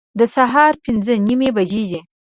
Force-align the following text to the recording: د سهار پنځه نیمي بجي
د 0.19 0.21
سهار 0.35 0.73
پنځه 0.85 1.13
نیمي 1.27 1.49
بجي 1.55 1.99